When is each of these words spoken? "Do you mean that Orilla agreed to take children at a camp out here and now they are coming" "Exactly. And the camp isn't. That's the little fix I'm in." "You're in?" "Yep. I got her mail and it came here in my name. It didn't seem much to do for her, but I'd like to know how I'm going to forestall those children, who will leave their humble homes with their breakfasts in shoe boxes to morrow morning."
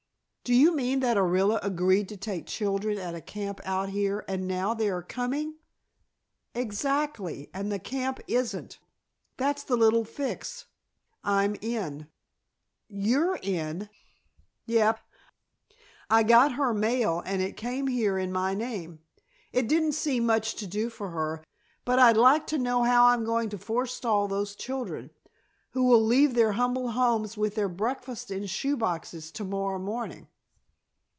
"Do 0.43 0.55
you 0.55 0.75
mean 0.75 0.99
that 1.01 1.15
Orilla 1.17 1.59
agreed 1.63 2.09
to 2.09 2.17
take 2.17 2.45
children 2.47 2.97
at 2.97 3.15
a 3.15 3.21
camp 3.21 3.61
out 3.63 3.89
here 3.89 4.25
and 4.27 4.47
now 4.49 4.73
they 4.73 4.89
are 4.89 5.03
coming" 5.03 5.59
"Exactly. 6.63 7.49
And 7.53 7.71
the 7.71 7.79
camp 7.79 8.19
isn't. 8.27 8.79
That's 9.37 9.63
the 9.63 9.77
little 9.77 10.03
fix 10.03 10.65
I'm 11.23 11.55
in." 11.61 12.07
"You're 12.89 13.39
in?" 13.43 13.87
"Yep. 14.65 14.99
I 16.09 16.23
got 16.23 16.53
her 16.53 16.73
mail 16.73 17.21
and 17.23 17.41
it 17.41 17.55
came 17.55 17.85
here 17.87 18.17
in 18.17 18.33
my 18.33 18.53
name. 18.55 18.99
It 19.53 19.69
didn't 19.69 19.93
seem 19.93 20.25
much 20.25 20.55
to 20.55 20.67
do 20.67 20.89
for 20.89 21.11
her, 21.11 21.45
but 21.85 21.97
I'd 21.97 22.17
like 22.17 22.45
to 22.47 22.57
know 22.57 22.81
how 22.83 23.05
I'm 23.05 23.23
going 23.23 23.47
to 23.51 23.57
forestall 23.59 24.27
those 24.27 24.55
children, 24.55 25.11
who 25.73 25.83
will 25.85 26.03
leave 26.03 26.33
their 26.33 26.53
humble 26.53 26.89
homes 26.91 27.37
with 27.37 27.55
their 27.55 27.69
breakfasts 27.69 28.29
in 28.29 28.45
shoe 28.45 28.75
boxes 28.75 29.31
to 29.31 29.45
morrow 29.45 29.79
morning." 29.79 30.27